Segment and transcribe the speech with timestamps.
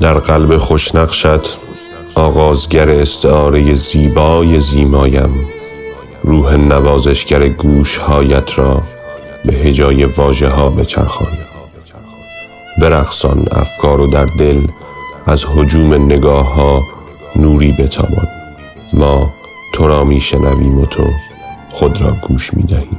[0.00, 1.58] در قلب خوشنقشت
[2.14, 5.48] آغازگر استعاره زیبای زیمایم.
[6.22, 8.82] روح نوازشگر گوشهایت را
[9.44, 11.32] به هجای واژه ها بچرخان.
[12.80, 14.60] برقصان افکار و در دل
[15.26, 16.82] از هجوم نگاه ها
[17.36, 18.28] نوری بتابان.
[18.92, 19.34] ما
[19.72, 21.04] تو را می شنویم و تو
[21.74, 22.98] خود را گوش می دهیم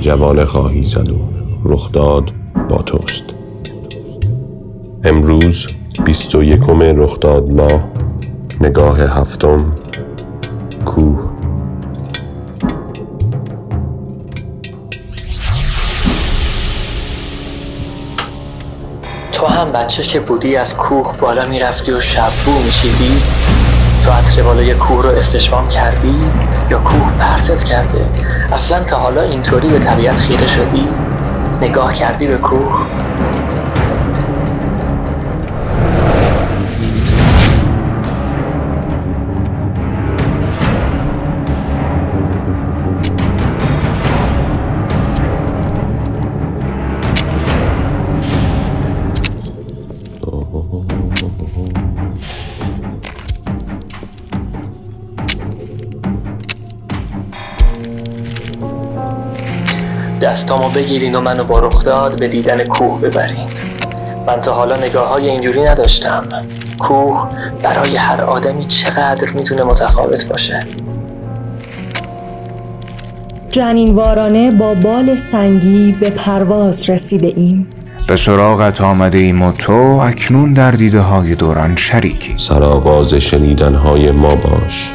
[0.00, 1.18] جوانه خواهی زد و
[1.64, 2.30] رخداد
[2.68, 3.24] با توست.
[5.04, 5.66] امروز
[6.04, 7.84] بیست و یکم رخداد ماه
[8.60, 9.64] نگاه هفتم
[10.84, 11.35] کوه.
[19.36, 23.22] تو هم بچه که بودی از کوه بالا می‌رفتی و شبو میشیدی
[24.04, 26.14] تو عطر بالای کوه رو استشمام کردی؟
[26.70, 28.04] یا کوه پرتت کرده؟
[28.52, 30.88] اصلا تا حالا اینطوری به طبیعت خیره شدی؟
[31.62, 32.86] نگاه کردی به کوه؟
[60.20, 63.48] دستامو بگیرین و منو با رخداد به دیدن کوه ببرین.
[64.26, 66.24] من تا حالا نگاه های اینجوری نداشتم.
[66.78, 67.28] کوه
[67.62, 70.66] برای هر آدمی چقدر می‌تونه متفاوت باشه.
[73.50, 77.68] جنینوارانه با بال سنگی به پرواز رسیده ایم.
[78.08, 79.72] به سراغت آمده ایم و تو
[80.02, 82.34] اکنون در دیده های دوران شریکی.
[82.36, 84.90] سرآغاز شنیدنهای ما باش.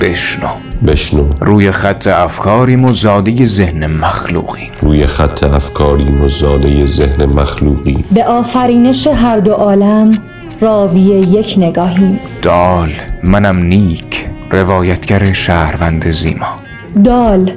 [0.00, 0.63] بشنو.
[0.86, 1.24] بشنو.
[1.40, 4.70] روی خط افکاریم و زاده ذهن مخلوقیم.
[4.82, 10.18] روی خط افکاریم و زاده ذهن مخلوقی به آفرینش هر دو عالم
[10.60, 12.18] راوی یک نگاهیم.
[12.42, 12.90] دال
[13.22, 16.58] منم نیک روایتگر شهروند زیما.
[17.04, 17.50] دال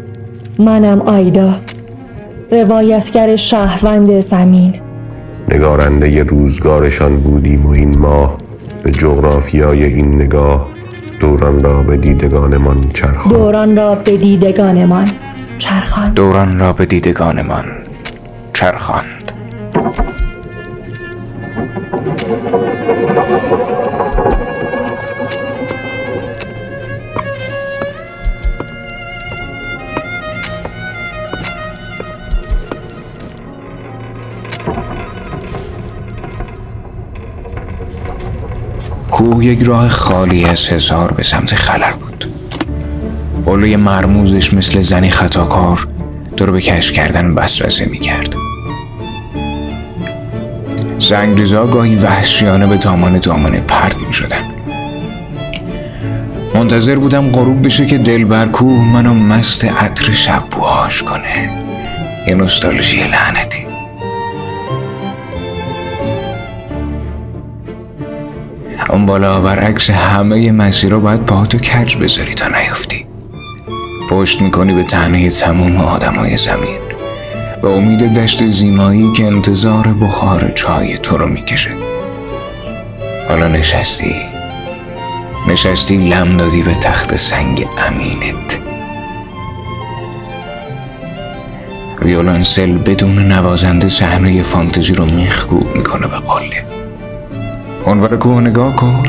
[0.60, 1.54] منم آیدا
[2.52, 4.74] روایتگر شهروند زمین.
[5.52, 8.38] نگارنده روزگارشان بودیم و این ماه
[8.84, 10.77] به جغرافیای این نگاه
[11.20, 13.34] دوران را به دیدگانمان چرخان.
[13.34, 15.12] دوران را به دیدگانمان
[15.58, 16.14] چرخان.
[16.14, 17.66] دوران را به دیدگانمان
[18.54, 19.32] چرخاند.
[39.38, 42.30] کوه یک راه خالی از هزار به سمت خلا بود.
[43.46, 45.88] قله مرموزش مثل زنی خطاکار
[46.38, 48.36] تو رو به کشف کردن بسوزه می‌کرد.
[51.00, 54.44] زنگریزا گاهی وحشیانه به دامان دامانه پرد می شدن.
[56.54, 61.64] منتظر بودم غروب بشه که دل بر کوه منو مست عطر شب بوهاش کنه
[62.28, 63.57] یه نوستالژی لعنتی.
[68.90, 73.06] اون بالا برعکس همه مسیر رو باید پاهاتو کج بذاری تا نیفتی.
[74.10, 76.80] پشت می‌کنی به تنه تموم آدمای زمین.
[77.62, 81.70] به امید دشت زیمایی که انتظار بخار چای تو رو می‌کشه.
[83.30, 84.16] حالا نشستی؟
[85.48, 88.60] نشستی لم دادی به تخت سنگ امینت.
[92.02, 96.77] ویولنسل بدون نوازنده صحنه فانتزی رو میخکوب می‌کنه به قله.
[97.88, 99.04] عنوان کوه نگاه کن.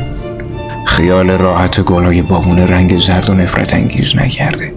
[0.86, 4.72] خیال راحت گلای بابون رنگ زرد و نفرت انگیز نکرده.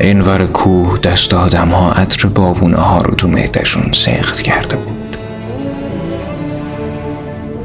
[0.00, 5.16] اینور کوه دست آدم ها عطر بابونه ها رو تو معدشون سخت کرده بود.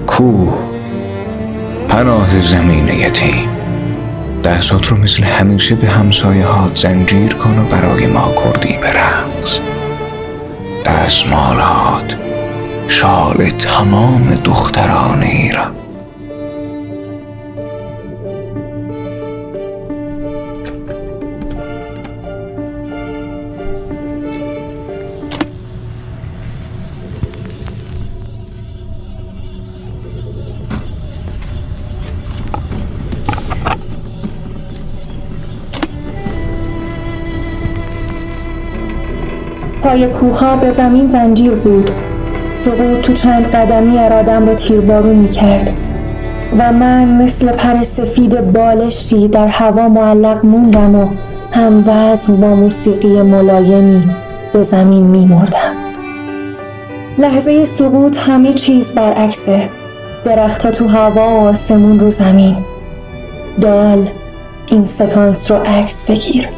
[0.07, 0.57] کوه
[1.89, 3.49] پناه زمین یتیم.
[4.43, 9.59] دستات رو مثل همیشه به همسایه ها زنجیر کن و برای ما کردی به رقص.
[10.85, 12.34] دستمالات.
[12.87, 15.75] شال تمام دختران ایران
[39.83, 41.91] پای کوها به زمین زنجیر بود.
[42.55, 45.71] سقوط تو چند قدمی ارادم رو تیربارون می‌کرد.
[46.57, 51.07] و من مثل پر سفید بالشتی در هوا معلق موندم و
[51.51, 54.03] هم وزن با موسیقی ملایمی
[54.53, 55.75] به زمین میمردم.
[57.17, 59.69] لحظه سقوط همه چیز برعکسه.
[60.25, 62.55] درختها تو هوا و آسمون رو زمین.
[63.61, 64.07] دال
[64.67, 66.49] این سکانس رو عکس بگیر.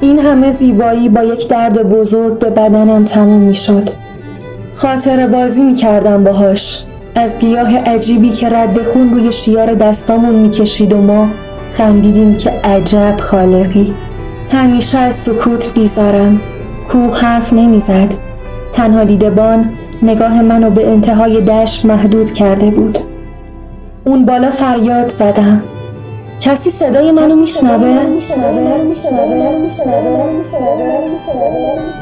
[0.00, 4.01] این همه زیبایی با یک درد بزرگ به بدنم تموم می شد
[4.74, 6.84] خاطر بازی می کردم باهاش.
[7.14, 11.28] از گیاه عجیبی که رد خون روی شیار دستامون می کشید و ما
[11.72, 13.94] خندیدیم که عجب خالقی.
[14.50, 16.40] همیشه از سکوت بیزارم.
[16.88, 18.14] کوه حرف نمی‌زد.
[18.72, 19.70] تنها دیدبان
[20.02, 22.98] نگاه منو به انتهای دشت محدود کرده بود.
[24.04, 25.62] اون بالا فریاد زدم.
[26.42, 27.98] کسی صدای منو میشنوه؟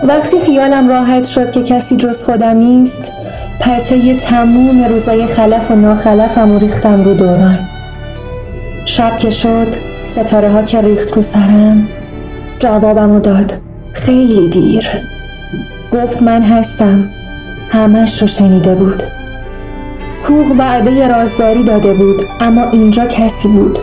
[0.05, 3.13] وقتی خیالم راحت شد که کسی جز خودم نیست
[3.61, 7.59] پته تموم روزای خلف و ناخلفم و ریختم رو دوران.
[8.87, 9.67] شب که شد
[10.05, 11.89] ستاره ها که ریخت رو سرم
[12.59, 13.53] جوابمو داد.
[13.93, 14.89] خیلی دیر.
[15.93, 17.11] گفت من هستم.
[17.71, 19.03] همش رو شنیده بود.
[20.27, 23.79] کوه وعده رازداری داده بود اما اینجا کسی بود.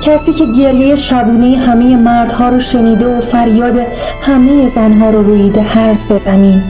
[0.00, 3.74] کسی که گریه شبونه همه مردها رو شنیده و فریاد
[4.22, 5.66] همه زنها رو رویده
[6.08, 6.62] به زمین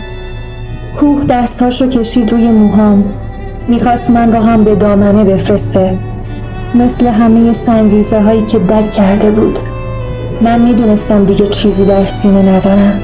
[0.96, 3.04] کوه دستهاش رو کشید روی موهام.
[3.68, 5.98] می‌خواست من رو هم به دامنه بفرسته.
[6.74, 9.58] مثل همه سنگریزه هایی که دک کرده بود.
[10.40, 13.00] من می‌دونستم دیگه چیزی در سینه ندارم.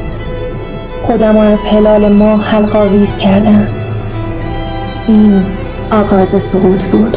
[1.03, 3.67] خودم از هلال ماه حلقاویز کردم.
[5.09, 5.43] این
[5.91, 7.17] آغاز سقوط بود.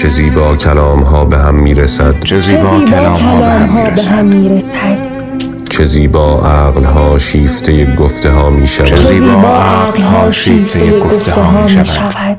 [0.00, 2.20] چه زیبا کلام ها به هم می‌رسد.
[2.24, 4.98] چه زیبا کلام ها به هم می‌رسد.
[5.70, 11.32] چه زیبا عقل ها شیفته گفته ها می چه شود زیبا عقل ها شیفته گفته
[11.32, 12.36] ها می شود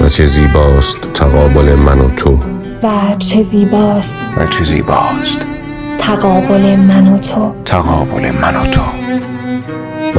[0.00, 2.38] و چه زیباست تقابل من و تو.
[2.82, 2.88] و
[3.18, 5.38] چه زیباست و چه زیباست.
[5.98, 7.52] تقابل من و تو.
[7.64, 8.82] تقابل من و تو.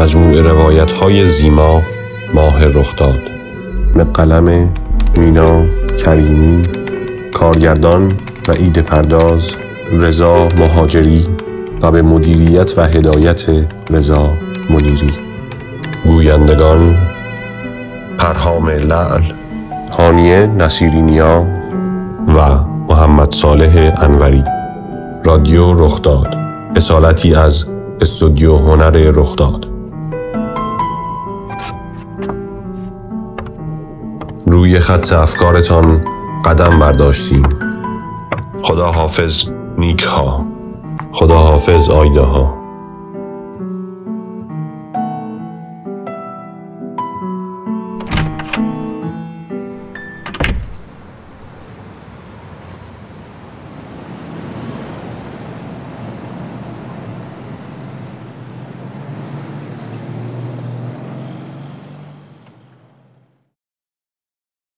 [0.02, 1.82] مجموع روایت های زیما
[2.34, 3.22] ماه رخداد.
[3.96, 4.70] به قلم
[5.18, 5.64] مینا
[6.06, 6.81] کریمی
[7.42, 8.12] کارگردان
[8.48, 9.50] و ایده پرداز
[9.92, 11.28] رضا مهاجری
[11.82, 13.44] و به مدیریت و هدایت
[13.90, 14.30] رضا
[14.70, 15.14] منیری.
[16.06, 16.98] گویندگان
[18.18, 19.24] پرهام لعل
[19.98, 21.48] هانیه نصیرینیا
[22.28, 24.44] و محمد صالح انوری.
[25.26, 26.36] رادیو رخداد
[26.76, 27.66] اصالتی از
[28.02, 29.68] استودیو هنر رخداد.
[34.46, 36.02] روی خط افکارتان
[36.46, 37.44] قدم برداشتیم.
[38.64, 40.46] خدا حافظ نیک ها
[41.14, 42.61] خدا حافظ آیده ها